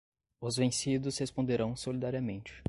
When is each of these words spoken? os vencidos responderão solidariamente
os 0.41 0.55
vencidos 0.57 1.19
responderão 1.19 1.75
solidariamente 1.75 2.59